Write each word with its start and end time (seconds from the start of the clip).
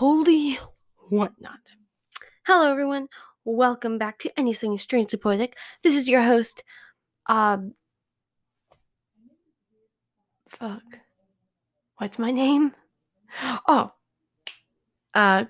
holy 0.00 0.58
whatnot. 1.10 1.74
Hello, 2.46 2.70
everyone. 2.70 3.08
Welcome 3.44 3.98
back 3.98 4.18
to 4.20 4.32
Anything 4.38 4.78
Strangely 4.78 5.18
Poetic. 5.18 5.58
This 5.82 5.94
is 5.94 6.08
your 6.08 6.22
host, 6.22 6.64
um, 7.26 7.74
fuck. 10.48 10.82
What's 11.98 12.18
my 12.18 12.30
name? 12.30 12.72
Oh, 13.68 13.92
uh, 15.12 15.44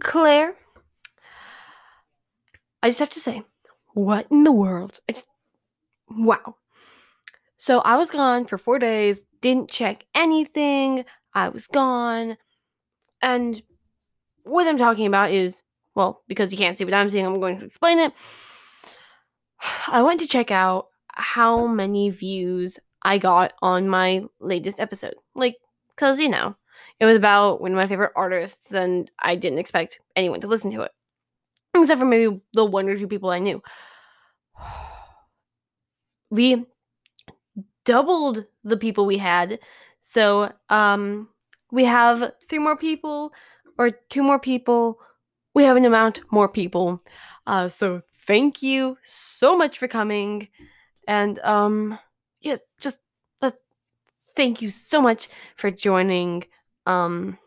Claire. 0.00 0.56
I 2.82 2.88
just 2.88 2.98
have 2.98 3.10
to 3.10 3.20
say, 3.20 3.44
what 3.92 4.26
in 4.32 4.42
the 4.42 4.50
world? 4.50 4.98
It's 5.06 5.28
wow. 6.10 6.56
So 7.56 7.78
I 7.78 7.94
was 7.94 8.10
gone 8.10 8.46
for 8.46 8.58
four 8.58 8.80
days, 8.80 9.22
didn't 9.40 9.70
check 9.70 10.06
anything. 10.12 11.04
I 11.34 11.50
was 11.50 11.68
gone. 11.68 12.36
And 13.24 13.60
what 14.42 14.66
I'm 14.66 14.76
talking 14.76 15.06
about 15.06 15.32
is, 15.32 15.62
well, 15.94 16.22
because 16.28 16.52
you 16.52 16.58
can't 16.58 16.76
see 16.76 16.84
what 16.84 16.92
I'm 16.92 17.08
seeing, 17.08 17.24
I'm 17.24 17.40
going 17.40 17.58
to 17.58 17.64
explain 17.64 17.98
it. 17.98 18.12
I 19.88 20.02
went 20.02 20.20
to 20.20 20.28
check 20.28 20.50
out 20.50 20.88
how 21.08 21.66
many 21.66 22.10
views 22.10 22.78
I 23.02 23.16
got 23.16 23.54
on 23.62 23.88
my 23.88 24.24
latest 24.40 24.78
episode. 24.78 25.14
Like, 25.34 25.56
because, 25.96 26.20
you 26.20 26.28
know, 26.28 26.54
it 27.00 27.06
was 27.06 27.16
about 27.16 27.62
one 27.62 27.72
of 27.72 27.76
my 27.76 27.86
favorite 27.86 28.12
artists, 28.14 28.72
and 28.74 29.10
I 29.18 29.36
didn't 29.36 29.58
expect 29.58 30.00
anyone 30.14 30.42
to 30.42 30.46
listen 30.46 30.70
to 30.72 30.82
it. 30.82 30.92
Except 31.74 31.98
for 31.98 32.04
maybe 32.04 32.42
the 32.52 32.64
one 32.66 32.90
or 32.90 32.98
two 32.98 33.08
people 33.08 33.30
I 33.30 33.38
knew. 33.40 33.62
We 36.30 36.66
doubled 37.84 38.44
the 38.64 38.76
people 38.76 39.06
we 39.06 39.18
had. 39.18 39.60
So, 40.00 40.52
um, 40.68 41.28
we 41.74 41.84
have 41.84 42.32
three 42.48 42.60
more 42.60 42.76
people 42.76 43.32
or 43.76 43.90
two 43.90 44.22
more 44.22 44.38
people. 44.38 45.00
We 45.54 45.64
have 45.64 45.76
an 45.76 45.84
amount 45.84 46.20
more 46.30 46.48
people. 46.48 47.02
Uh, 47.48 47.68
so 47.68 48.02
thank 48.28 48.62
you 48.62 48.96
so 49.02 49.58
much 49.58 49.78
for 49.78 49.88
coming. 49.88 50.48
And 51.08 51.40
um, 51.40 51.98
yes, 52.40 52.60
just 52.80 53.00
uh, 53.42 53.50
thank 54.36 54.62
you 54.62 54.70
so 54.70 55.02
much 55.02 55.28
for 55.56 55.72
joining. 55.72 56.44
Um, 56.86 57.38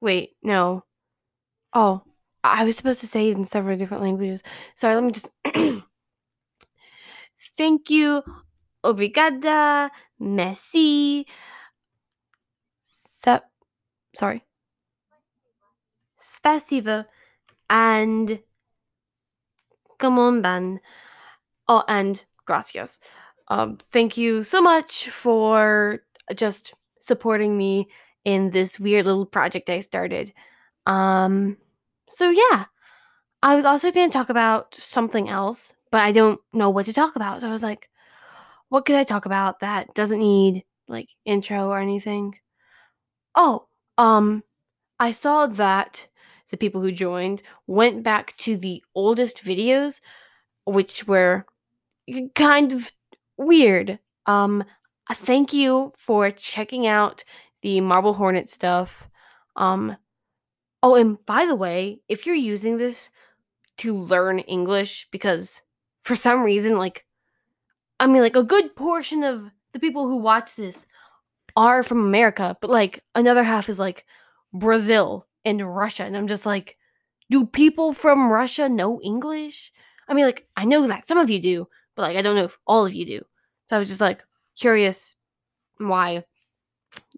wait, 0.00 0.36
no. 0.44 0.84
Oh, 1.74 2.02
I 2.44 2.64
was 2.64 2.76
supposed 2.76 3.00
to 3.00 3.08
say 3.08 3.28
it 3.28 3.36
in 3.36 3.48
several 3.48 3.76
different 3.76 4.04
languages. 4.04 4.44
Sorry, 4.76 4.94
let 4.94 5.04
me 5.04 5.10
just. 5.10 5.30
thank 7.58 7.90
you. 7.90 8.22
Obrigada. 8.84 9.90
Merci. 10.20 11.26
So, 13.22 13.40
sorry. 14.14 14.44
Spasiba. 16.20 17.06
And 17.70 18.40
come 19.98 20.18
on, 20.18 20.42
Ben. 20.42 20.80
Oh, 21.68 21.84
and 21.88 22.24
gracias. 22.46 22.98
Um, 23.48 23.78
thank 23.92 24.16
you 24.16 24.42
so 24.42 24.60
much 24.60 25.08
for 25.08 26.02
just 26.34 26.74
supporting 27.00 27.56
me 27.56 27.88
in 28.24 28.50
this 28.50 28.78
weird 28.78 29.06
little 29.06 29.26
project 29.26 29.70
I 29.70 29.80
started. 29.80 30.32
Um, 30.86 31.56
so 32.08 32.30
yeah, 32.30 32.66
I 33.42 33.54
was 33.54 33.64
also 33.64 33.90
going 33.92 34.10
to 34.10 34.12
talk 34.12 34.30
about 34.30 34.74
something 34.74 35.28
else, 35.28 35.74
but 35.90 36.02
I 36.02 36.12
don't 36.12 36.40
know 36.52 36.70
what 36.70 36.86
to 36.86 36.92
talk 36.92 37.16
about. 37.16 37.40
So 37.40 37.48
I 37.48 37.52
was 37.52 37.62
like, 37.62 37.88
what 38.68 38.84
could 38.84 38.96
I 38.96 39.04
talk 39.04 39.26
about 39.26 39.60
that 39.60 39.94
doesn't 39.94 40.18
need 40.18 40.64
like 40.88 41.08
intro 41.24 41.68
or 41.68 41.78
anything? 41.78 42.38
Oh, 43.34 43.66
um, 43.98 44.42
I 44.98 45.10
saw 45.12 45.46
that 45.46 46.08
the 46.50 46.56
people 46.56 46.82
who 46.82 46.92
joined 46.92 47.42
went 47.66 48.02
back 48.02 48.36
to 48.38 48.56
the 48.56 48.82
oldest 48.94 49.42
videos, 49.44 50.00
which 50.64 51.06
were 51.06 51.46
kind 52.34 52.72
of 52.72 52.90
weird. 53.36 53.98
Um, 54.26 54.64
thank 55.10 55.52
you 55.52 55.92
for 55.96 56.30
checking 56.30 56.86
out 56.86 57.24
the 57.62 57.80
Marble 57.80 58.14
Hornet 58.14 58.50
stuff. 58.50 59.08
Um, 59.56 59.96
oh, 60.82 60.94
and 60.94 61.24
by 61.26 61.46
the 61.46 61.56
way, 61.56 62.00
if 62.08 62.26
you're 62.26 62.34
using 62.34 62.76
this 62.76 63.10
to 63.78 63.94
learn 63.96 64.40
English, 64.40 65.08
because 65.10 65.62
for 66.02 66.16
some 66.16 66.42
reason, 66.42 66.76
like, 66.76 67.06
I 67.98 68.06
mean, 68.06 68.22
like 68.22 68.36
a 68.36 68.42
good 68.42 68.76
portion 68.76 69.22
of 69.22 69.50
the 69.72 69.80
people 69.80 70.06
who 70.06 70.16
watch 70.16 70.54
this 70.54 70.86
are 71.56 71.82
from 71.82 72.06
America, 72.06 72.56
but 72.60 72.70
like 72.70 73.02
another 73.14 73.42
half 73.44 73.68
is 73.68 73.78
like 73.78 74.04
Brazil 74.52 75.26
and 75.44 75.74
Russia. 75.74 76.04
And 76.04 76.16
I'm 76.16 76.28
just 76.28 76.46
like, 76.46 76.76
do 77.30 77.46
people 77.46 77.92
from 77.92 78.30
Russia 78.30 78.68
know 78.68 79.00
English? 79.02 79.72
I 80.08 80.14
mean, 80.14 80.24
like, 80.24 80.46
I 80.56 80.64
know 80.64 80.86
that 80.86 81.06
some 81.06 81.18
of 81.18 81.30
you 81.30 81.40
do, 81.40 81.68
but 81.96 82.02
like, 82.02 82.16
I 82.16 82.22
don't 82.22 82.36
know 82.36 82.44
if 82.44 82.58
all 82.66 82.86
of 82.86 82.92
you 82.92 83.06
do. 83.06 83.24
So 83.68 83.76
I 83.76 83.78
was 83.78 83.88
just 83.88 84.00
like 84.00 84.24
curious 84.58 85.14
why 85.78 86.24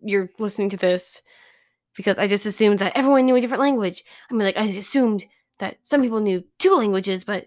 you're 0.02 0.30
listening 0.38 0.70
to 0.70 0.76
this 0.76 1.22
because 1.96 2.18
I 2.18 2.26
just 2.26 2.46
assumed 2.46 2.78
that 2.80 2.96
everyone 2.96 3.26
knew 3.26 3.36
a 3.36 3.40
different 3.40 3.62
language. 3.62 4.04
I 4.30 4.34
mean, 4.34 4.44
like, 4.44 4.56
I 4.56 4.64
assumed 4.64 5.24
that 5.58 5.78
some 5.82 6.02
people 6.02 6.20
knew 6.20 6.44
two 6.58 6.76
languages, 6.76 7.24
but 7.24 7.46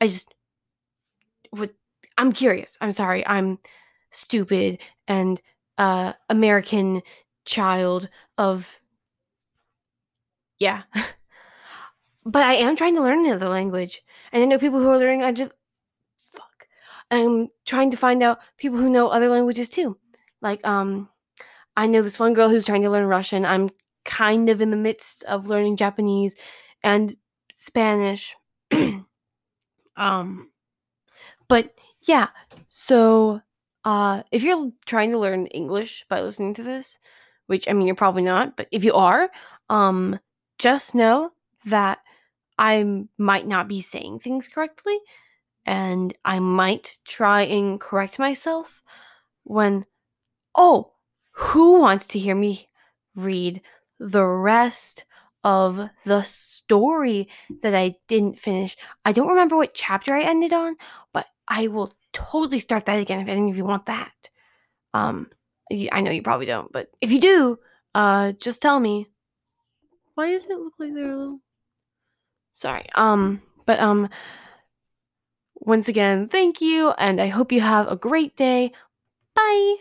I 0.00 0.06
just 0.06 0.34
would. 1.52 1.70
I'm 2.16 2.32
curious. 2.32 2.76
I'm 2.80 2.92
sorry. 2.92 3.26
I'm 3.26 3.58
stupid 4.10 4.80
and 5.06 5.40
uh, 5.78 6.12
American 6.28 7.02
child 7.44 8.08
of 8.36 8.68
yeah. 10.58 10.82
but 12.26 12.42
I 12.42 12.54
am 12.54 12.76
trying 12.76 12.94
to 12.96 13.02
learn 13.02 13.24
another 13.24 13.48
language, 13.48 14.02
and 14.32 14.42
I 14.42 14.46
know 14.46 14.58
people 14.58 14.80
who 14.80 14.88
are 14.88 14.98
learning. 14.98 15.22
I 15.22 15.32
just 15.32 15.52
fuck. 16.32 16.66
I'm 17.10 17.48
trying 17.64 17.90
to 17.92 17.96
find 17.96 18.22
out 18.22 18.40
people 18.58 18.78
who 18.78 18.90
know 18.90 19.08
other 19.08 19.28
languages 19.28 19.68
too. 19.68 19.96
Like 20.42 20.66
um, 20.66 21.08
I 21.76 21.86
know 21.86 22.02
this 22.02 22.18
one 22.18 22.34
girl 22.34 22.48
who's 22.48 22.66
trying 22.66 22.82
to 22.82 22.90
learn 22.90 23.06
Russian. 23.06 23.44
I'm 23.46 23.70
kind 24.04 24.48
of 24.48 24.60
in 24.60 24.70
the 24.70 24.76
midst 24.76 25.22
of 25.24 25.48
learning 25.48 25.76
Japanese 25.76 26.34
and 26.82 27.16
Spanish. 27.52 28.36
um, 29.96 30.50
but 31.48 31.74
yeah. 32.02 32.28
So 32.68 33.42
uh, 33.84 34.22
if 34.30 34.42
you're 34.42 34.72
trying 34.86 35.10
to 35.12 35.18
learn 35.18 35.46
English 35.46 36.04
by 36.08 36.20
listening 36.20 36.54
to 36.54 36.62
this, 36.62 36.98
which 37.46 37.68
I 37.68 37.72
mean 37.72 37.86
you're 37.86 37.96
probably 37.96 38.22
not, 38.22 38.56
but 38.56 38.68
if 38.70 38.84
you 38.84 38.94
are, 38.94 39.30
um, 39.68 40.18
just 40.58 40.94
know 40.94 41.32
that 41.66 41.98
I 42.58 43.04
might 43.16 43.46
not 43.46 43.68
be 43.68 43.80
saying 43.80 44.20
things 44.20 44.48
correctly, 44.48 44.98
and 45.64 46.14
I 46.24 46.40
might 46.40 46.98
try 47.04 47.42
and 47.42 47.80
correct 47.80 48.18
myself 48.18 48.82
when. 49.44 49.84
Oh, 50.54 50.92
who 51.32 51.78
wants 51.78 52.06
to 52.08 52.18
hear 52.18 52.34
me 52.34 52.68
read 53.14 53.62
the 54.00 54.26
rest 54.26 55.04
of 55.44 55.88
the 56.04 56.22
story 56.22 57.28
that 57.62 57.74
I 57.74 57.96
didn't 58.08 58.40
finish? 58.40 58.76
I 59.04 59.12
don't 59.12 59.28
remember 59.28 59.56
what 59.56 59.74
chapter 59.74 60.14
I 60.14 60.22
ended 60.22 60.52
on, 60.52 60.76
but 61.12 61.26
I 61.46 61.68
will 61.68 61.94
totally 62.18 62.58
start 62.58 62.86
that 62.86 62.98
again 62.98 63.20
if 63.20 63.28
any 63.28 63.50
of 63.50 63.56
you 63.56 63.64
want 63.64 63.86
that. 63.86 64.30
Um, 64.94 65.30
I 65.92 66.00
know 66.00 66.10
you 66.10 66.22
probably 66.22 66.46
don't, 66.46 66.72
but 66.72 66.90
if 67.00 67.12
you 67.12 67.20
do, 67.20 67.58
uh, 67.94 68.32
just 68.32 68.60
tell 68.60 68.80
me. 68.80 69.06
Why 70.14 70.32
does 70.32 70.46
it 70.46 70.58
look 70.58 70.74
like 70.78 70.94
they're 70.94 71.12
a 71.12 71.16
little? 71.16 71.40
Sorry. 72.52 72.86
Um, 72.94 73.42
but 73.66 73.78
um, 73.78 74.08
once 75.54 75.88
again, 75.88 76.28
thank 76.28 76.60
you, 76.60 76.90
and 76.98 77.20
I 77.20 77.28
hope 77.28 77.52
you 77.52 77.60
have 77.60 77.86
a 77.86 77.96
great 77.96 78.36
day. 78.36 78.72
Bye. 79.34 79.76